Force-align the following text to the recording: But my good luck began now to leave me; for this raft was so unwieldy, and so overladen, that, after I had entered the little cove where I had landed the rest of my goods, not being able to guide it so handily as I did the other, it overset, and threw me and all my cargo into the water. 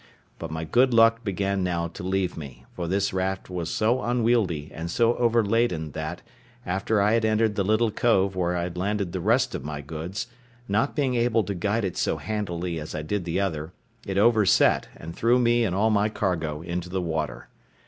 But 0.39 0.49
my 0.49 0.63
good 0.63 0.95
luck 0.95 1.23
began 1.23 1.63
now 1.63 1.87
to 1.89 2.01
leave 2.01 2.35
me; 2.35 2.65
for 2.73 2.87
this 2.87 3.13
raft 3.13 3.51
was 3.51 3.69
so 3.69 4.01
unwieldy, 4.01 4.71
and 4.73 4.89
so 4.89 5.13
overladen, 5.17 5.91
that, 5.91 6.23
after 6.65 6.99
I 6.99 7.13
had 7.13 7.23
entered 7.23 7.53
the 7.53 7.63
little 7.63 7.91
cove 7.91 8.35
where 8.35 8.57
I 8.57 8.63
had 8.63 8.77
landed 8.79 9.11
the 9.11 9.19
rest 9.21 9.53
of 9.53 9.63
my 9.63 9.79
goods, 9.81 10.25
not 10.67 10.95
being 10.95 11.13
able 11.13 11.43
to 11.43 11.53
guide 11.53 11.85
it 11.85 11.97
so 11.97 12.17
handily 12.17 12.79
as 12.79 12.95
I 12.95 13.03
did 13.03 13.25
the 13.25 13.39
other, 13.39 13.73
it 14.03 14.17
overset, 14.17 14.87
and 14.97 15.15
threw 15.15 15.37
me 15.37 15.63
and 15.63 15.75
all 15.75 15.91
my 15.91 16.09
cargo 16.09 16.63
into 16.63 16.89
the 16.89 16.99
water. 16.99 17.49